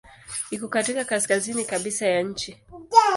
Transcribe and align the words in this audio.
Iko 0.51 0.67
katika 0.67 1.03
kaskazini 1.05 1.65
kabisa 1.65 2.07
ya 2.07 2.21
nchi. 2.23 2.57